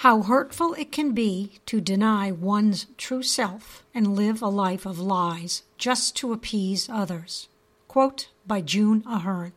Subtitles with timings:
[0.00, 4.98] how hurtful it can be to deny one's true self and live a life of
[4.98, 7.48] lies just to appease others.
[7.86, 9.52] Quote by June Ahern.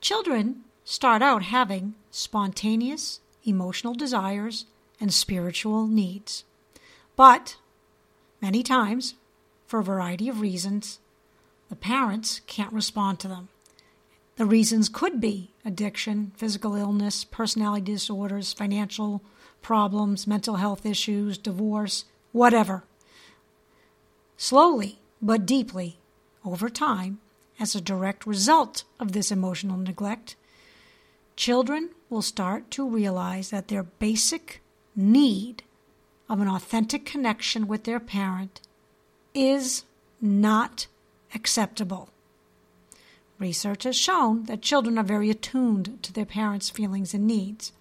[0.00, 4.66] Children start out having spontaneous emotional desires
[5.00, 6.42] and spiritual needs.
[7.14, 7.54] But
[8.42, 9.14] many times,
[9.68, 10.98] for a variety of reasons,
[11.68, 13.50] the parents can't respond to them.
[14.34, 19.22] The reasons could be addiction, physical illness, personality disorders, financial
[19.64, 22.84] problems, mental health issues, divorce, whatever.
[24.36, 25.98] Slowly but deeply,
[26.44, 27.18] over time,
[27.58, 30.36] as a direct result of this emotional neglect,
[31.34, 34.60] children will start to realize that their basic
[34.94, 35.62] need
[36.28, 38.60] of an authentic connection with their parent
[39.32, 39.84] is
[40.20, 40.86] not
[41.34, 42.10] acceptable.
[43.38, 47.72] Research has shown that children are very attuned to their parents' feelings and needs.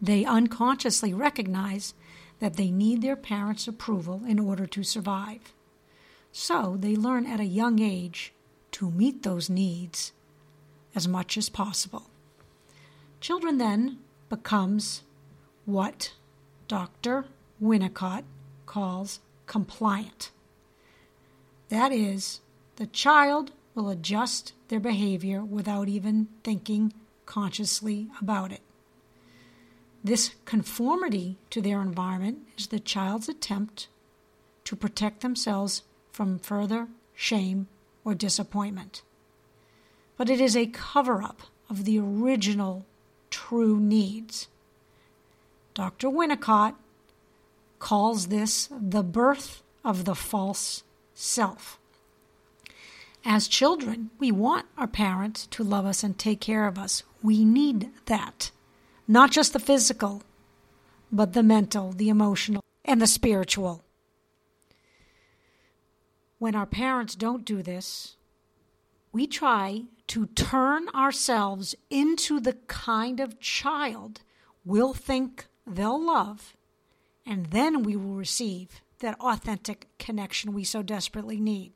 [0.00, 1.94] They unconsciously recognize
[2.40, 5.52] that they need their parents' approval in order to survive.
[6.32, 8.32] So they learn at a young age
[8.72, 10.12] to meet those needs
[10.94, 12.10] as much as possible.
[13.20, 15.02] Children then becomes
[15.64, 16.12] what
[16.68, 17.26] Dr.
[17.62, 18.24] Winnicott
[18.66, 20.30] calls compliant.
[21.68, 22.40] That is,
[22.76, 26.92] the child will adjust their behavior without even thinking
[27.26, 28.60] consciously about it.
[30.04, 33.88] This conformity to their environment is the child's attempt
[34.64, 37.68] to protect themselves from further shame
[38.04, 39.00] or disappointment.
[40.18, 42.84] But it is a cover up of the original
[43.30, 44.48] true needs.
[45.72, 46.08] Dr.
[46.08, 46.74] Winnicott
[47.78, 50.82] calls this the birth of the false
[51.14, 51.78] self.
[53.24, 57.02] As children, we want our parents to love us and take care of us.
[57.22, 58.50] We need that.
[59.06, 60.22] Not just the physical,
[61.12, 63.84] but the mental, the emotional, and the spiritual.
[66.38, 68.16] When our parents don't do this,
[69.12, 74.20] we try to turn ourselves into the kind of child
[74.64, 76.56] we'll think they'll love,
[77.26, 81.72] and then we will receive that authentic connection we so desperately need.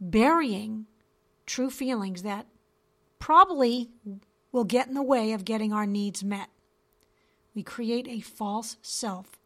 [0.00, 0.86] Burying
[1.46, 2.46] true feelings that
[3.18, 3.90] probably
[4.52, 6.50] will get in the way of getting our needs met.
[7.54, 9.38] We create a false self,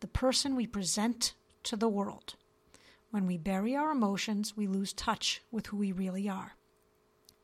[0.00, 1.34] the person we present
[1.64, 2.34] to the world.
[3.10, 6.52] When we bury our emotions, we lose touch with who we really are.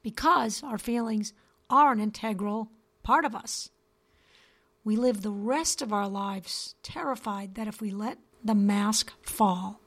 [0.03, 1.33] Because our feelings
[1.69, 2.71] are an integral
[3.03, 3.71] part of us.
[4.85, 9.81] We live the rest of our lives terrified that if we let the mask fall,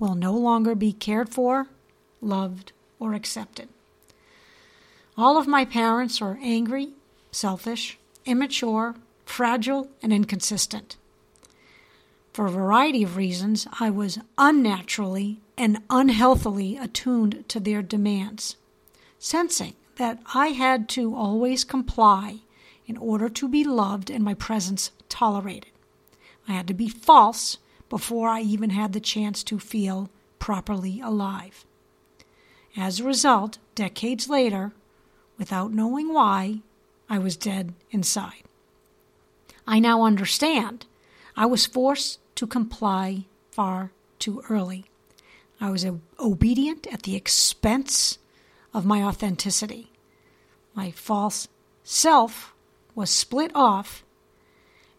[0.00, 1.68] we'll no longer be cared for,
[2.20, 3.68] loved, or accepted.
[5.18, 6.90] All of my parents are angry,
[7.32, 10.96] selfish, immature, fragile, and inconsistent.
[12.34, 18.56] For a variety of reasons, I was unnaturally and unhealthily attuned to their demands,
[19.18, 22.40] sensing that I had to always comply
[22.86, 25.70] in order to be loved and my presence tolerated.
[26.46, 27.56] I had to be false
[27.88, 31.64] before I even had the chance to feel properly alive.
[32.76, 34.72] As a result, decades later,
[35.38, 36.60] without knowing why,
[37.08, 38.42] I was dead inside.
[39.66, 40.86] I now understand
[41.36, 44.86] I was forced to comply far too early.
[45.60, 45.86] I was
[46.18, 48.18] obedient at the expense
[48.74, 49.90] of my authenticity.
[50.74, 51.48] My false
[51.84, 52.54] self
[52.94, 54.04] was split off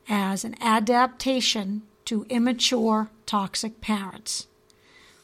[0.09, 4.47] as an adaptation to immature, toxic parents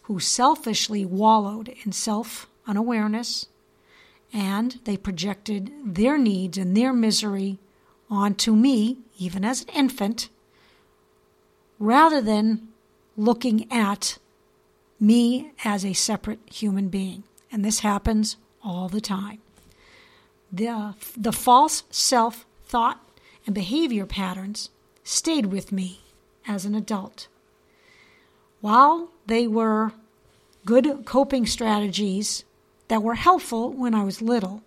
[0.04, 3.48] who selfishly wallowed in self unawareness
[4.34, 7.60] and they projected their needs and their misery
[8.10, 10.30] onto me, even as an infant,
[11.80, 12.68] rather than
[13.16, 14.18] looking at
[15.00, 17.24] me as a separate human being.
[17.52, 19.40] And this happens all the time.
[20.52, 23.00] The, the false self thought
[23.46, 24.70] and behavior patterns
[25.04, 26.00] stayed with me
[26.48, 27.28] as an adult.
[28.62, 29.92] While they were
[30.66, 32.46] good coping strategies
[32.88, 34.62] that were helpful when I was little,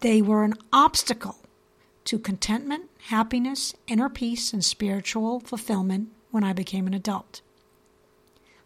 [0.00, 1.38] they were an obstacle
[2.04, 7.40] to contentment, happiness, inner peace, and spiritual fulfillment when I became an adult.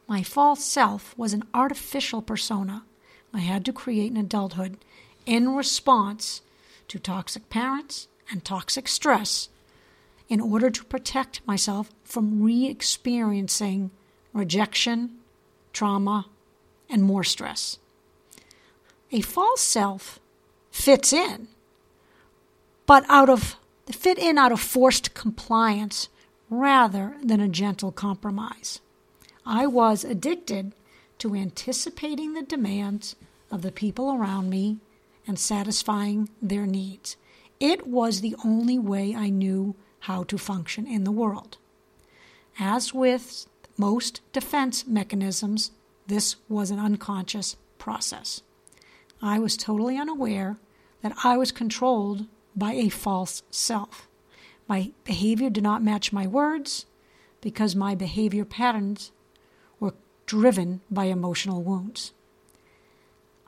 [0.09, 2.85] My false self was an artificial persona
[3.33, 4.79] I had to create in adulthood
[5.27, 6.41] in response
[6.89, 9.49] to toxic parents and toxic stress
[10.29, 13.91] in order to protect myself from re experiencing
[14.33, 15.19] rejection,
[15.73, 16.27] trauma,
[16.89, 17.79] and more stress.
[19.11, 20.21] A false self
[20.71, 21.49] fits in
[22.89, 23.57] but out of
[23.93, 26.09] fit in out of forced compliance
[26.51, 28.81] rather than a gentle compromise.
[29.45, 30.73] I was addicted
[31.19, 33.15] to anticipating the demands
[33.51, 34.79] of the people around me
[35.27, 37.17] and satisfying their needs.
[37.61, 41.59] It was the only way I knew how to function in the world.
[42.59, 43.47] As with
[43.77, 45.73] most defense mechanisms,
[46.09, 48.41] this was an unconscious process.
[49.23, 50.59] I was totally unaware
[51.03, 52.27] that I was controlled
[52.57, 54.09] by a false self.
[54.67, 56.87] My behavior did not match my words
[57.41, 59.13] because my behavior patterns
[59.79, 59.95] were
[60.27, 62.13] driven by emotional wounds.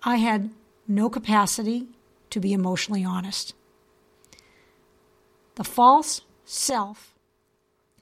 [0.03, 0.51] I had
[0.87, 1.89] no capacity
[2.29, 3.55] to be emotionally honest.
[5.57, 7.15] The false self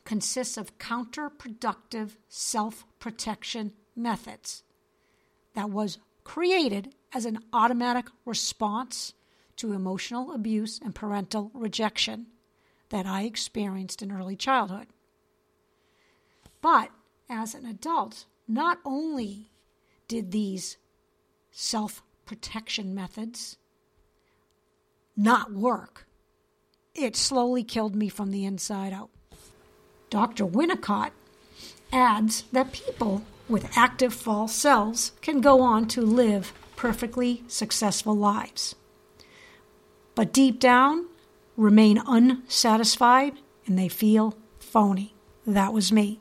[0.05, 4.62] consists of counterproductive self protection methods
[5.55, 9.15] that was created as an automatic response
[9.56, 12.27] to emotional abuse and parental rejection
[12.91, 14.87] that I experienced in early childhood.
[16.61, 16.91] But
[17.29, 19.50] as an adult, not only
[20.06, 20.77] did these
[21.51, 23.56] self protection methods
[25.17, 26.06] not work,
[26.94, 29.11] it slowly killed me from the inside out.
[30.11, 30.47] Dr.
[30.47, 31.11] Winnicott
[31.93, 38.75] adds that people with active false selves can go on to live perfectly successful lives.
[40.15, 41.06] But deep down,
[41.56, 43.35] remain unsatisfied
[43.67, 45.15] and they feel phony.
[45.47, 46.21] That was me.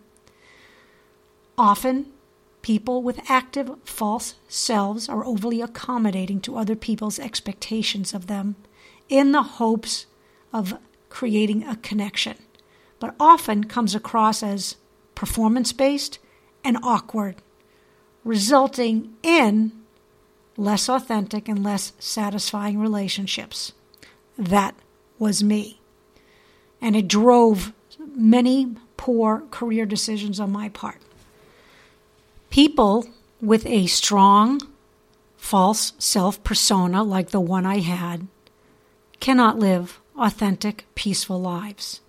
[1.58, 2.08] Often,
[2.62, 8.56] people with active false selves are overly accommodating to other people's expectations of them
[9.10, 10.06] in the hopes
[10.54, 10.78] of
[11.10, 12.38] creating a connection,
[13.00, 14.76] but often comes across as
[15.16, 16.20] performance based
[16.64, 17.36] and awkward,
[18.24, 19.72] resulting in
[20.58, 23.74] less authentic and less satisfying relationships.
[24.38, 24.76] That
[25.20, 25.80] was me.
[26.82, 27.74] And it drove
[28.16, 30.98] many poor career decisions on my part.
[32.50, 33.08] People
[33.42, 34.62] with a strong
[35.38, 38.28] false self persona, like the one I had,
[39.20, 42.02] cannot live authentic, peaceful lives.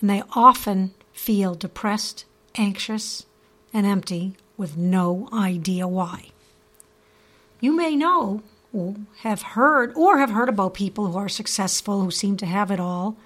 [0.00, 2.24] And they often feel depressed,
[2.56, 3.24] anxious,
[3.72, 6.30] and empty with no idea why.
[7.60, 8.42] You may know
[9.18, 12.80] have heard or have heard about people who are successful, who seem to have it
[12.80, 13.16] all,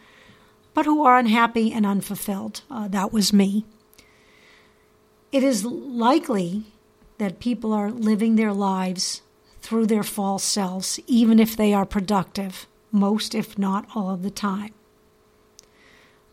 [0.74, 2.62] but who are unhappy and unfulfilled.
[2.70, 3.64] Uh, that was me.
[5.32, 6.64] It is likely
[7.18, 9.22] that people are living their lives
[9.60, 14.30] through their false selves, even if they are productive, most, if not all of the
[14.30, 14.72] time.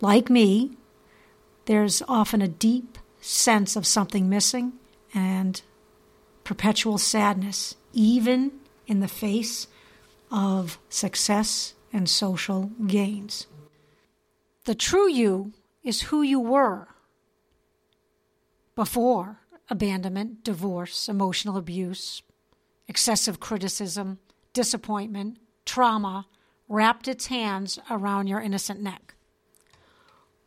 [0.02, 0.72] Like me,
[1.66, 4.74] there's often a deep sense of something missing
[5.14, 5.62] and
[6.44, 8.52] perpetual sadness, even
[8.86, 9.68] in the face
[10.30, 13.48] of success and social gains.
[14.66, 15.54] The true you
[15.84, 16.88] is who you were
[18.76, 22.22] before abandonment, divorce, emotional abuse,
[22.88, 24.20] excessive criticism,
[24.52, 26.28] disappointment, trauma
[26.68, 29.16] wrapped its hands around your innocent neck.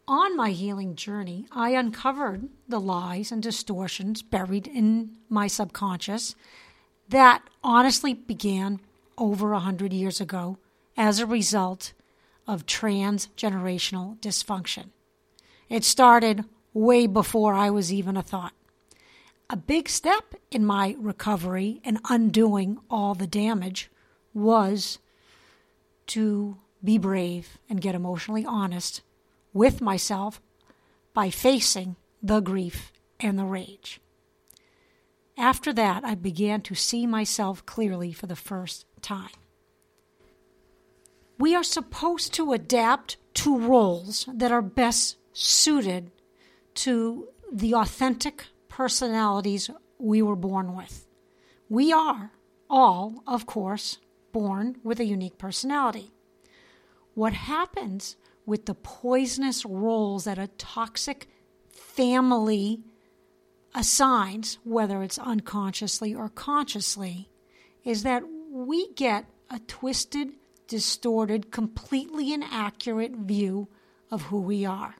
[0.08, 6.36] On my healing journey, I uncovered the lies and distortions buried in my subconscious
[7.08, 8.78] that honestly began
[9.18, 10.58] over a hundred years ago
[10.96, 11.92] as a result
[12.46, 14.90] of transgenerational dysfunction.
[15.68, 18.52] It started way before I was even a thought.
[19.50, 23.90] A big step in my recovery and undoing all the damage
[24.32, 25.00] was
[26.08, 29.02] to be brave and get emotionally honest
[29.56, 30.40] with myself
[31.14, 34.00] by facing the grief and the rage.
[35.38, 39.30] After that, I began to see myself clearly for the first time.
[41.38, 46.10] We are supposed to adapt to roles that are best suited
[46.74, 51.06] to the authentic personalities we were born with.
[51.68, 52.32] We are
[52.68, 53.98] all, of course,
[54.32, 56.12] born with a unique personality.
[57.14, 61.28] What happens with the poisonous roles that a toxic
[61.68, 62.80] family
[63.74, 67.28] assigns, whether it's unconsciously or consciously,
[67.84, 70.30] is that we get a twisted,
[70.66, 73.68] distorted, completely inaccurate view
[74.10, 74.94] of who we are.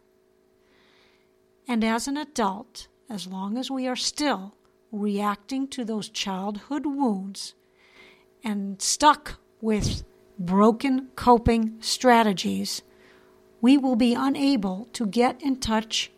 [1.68, 4.54] And as an adult, as long as we are still
[4.92, 7.54] reacting to those childhood wounds
[8.44, 10.04] and stuck with
[10.38, 12.82] broken coping strategies,
[13.60, 16.10] we will be unable to get in touch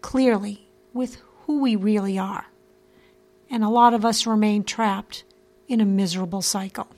[0.00, 2.46] clearly with who we really are.
[3.50, 5.24] And a lot of us remain trapped
[5.68, 6.88] in a miserable cycle.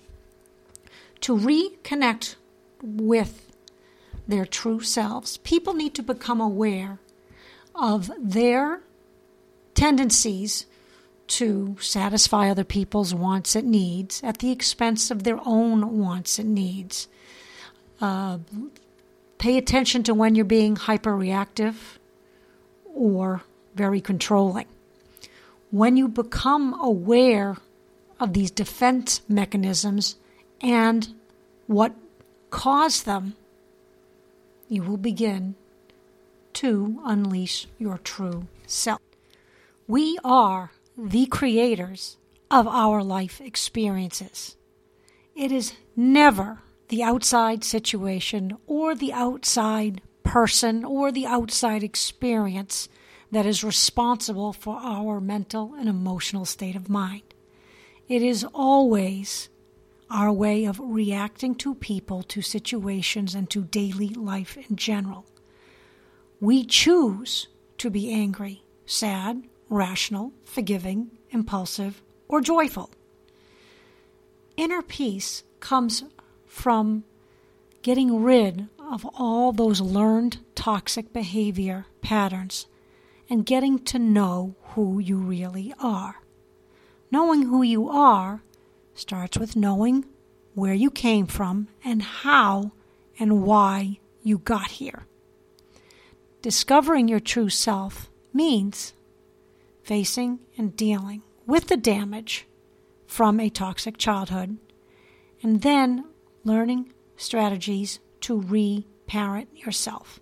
[1.22, 2.36] To reconnect
[2.82, 3.52] with
[4.26, 5.38] their true selves.
[5.38, 6.98] People need to become aware
[7.74, 8.80] of their
[9.74, 10.66] tendencies
[11.28, 16.54] to satisfy other people's wants and needs at the expense of their own wants and
[16.54, 17.08] needs.
[18.00, 18.38] Uh,
[19.42, 21.74] pay attention to when you're being hyperreactive
[22.94, 23.42] or
[23.74, 24.66] very controlling.
[25.72, 27.56] When you become aware
[28.20, 30.14] of these defense mechanisms
[30.60, 31.12] and
[31.66, 31.92] what
[32.50, 33.34] caused them,
[34.68, 35.56] you will begin
[36.52, 39.00] to unleash your true self.
[39.88, 42.16] We are the creators
[42.48, 44.56] of our life experiences.
[45.34, 52.88] It is never the outside situation or the outside person or the outside experience
[53.30, 57.22] that is responsible for our mental and emotional state of mind.
[58.08, 59.48] It is always
[60.10, 65.24] our way of reacting to people, to situations, and to daily life in general.
[66.40, 67.48] We choose
[67.78, 72.90] to be angry, sad, rational, forgiving, impulsive, or joyful.
[74.56, 76.04] Inner peace comes
[76.52, 77.02] from
[77.80, 82.66] getting rid of all those learned toxic behavior patterns
[83.30, 86.16] and getting to know who you really are.
[87.10, 88.42] Knowing who you are
[88.94, 90.04] starts with knowing
[90.54, 92.70] where you came from and how
[93.18, 95.06] and why you got here.
[96.42, 98.92] Discovering your true self means
[99.82, 102.46] facing and dealing with the damage
[103.06, 104.58] from a toxic childhood,
[105.42, 106.04] and then
[106.44, 110.20] learning strategies to reparent yourself.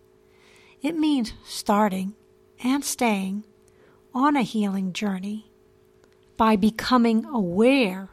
[0.82, 2.14] It means starting
[2.62, 3.44] and staying
[4.14, 5.50] on a healing journey
[6.36, 8.08] by becoming aware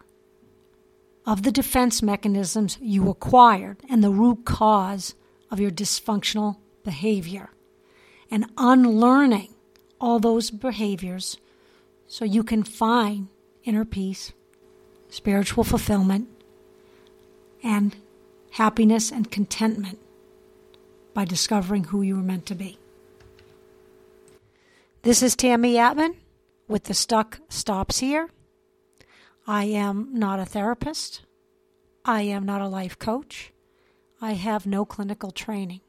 [1.25, 5.15] of the defense mechanisms you acquired and the root cause
[5.51, 7.49] of your dysfunctional behavior
[8.29, 9.53] and unlearning
[9.99, 11.37] all those behaviors
[12.07, 13.27] so you can find
[13.63, 14.31] inner peace,
[15.09, 16.29] spiritual fulfillment,
[17.63, 17.95] and
[18.51, 19.99] happiness and contentment
[21.13, 22.77] by discovering who you were meant to be.
[25.03, 26.15] This is Tammy Atman
[26.67, 28.29] with The Stuck Stops Here.
[29.45, 31.21] I am not a therapist.
[32.03, 33.53] I am not a life coach.
[34.21, 35.81] I have no clinical training.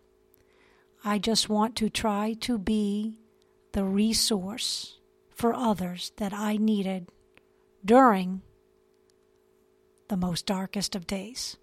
[1.04, 3.18] I just want to try to be
[3.72, 4.98] the resource
[5.30, 7.08] for others that I needed
[7.84, 8.42] during
[10.09, 11.57] the most darkest of days.